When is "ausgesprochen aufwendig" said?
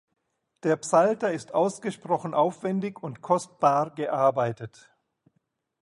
1.53-3.03